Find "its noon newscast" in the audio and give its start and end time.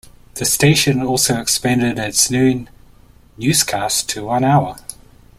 1.99-4.09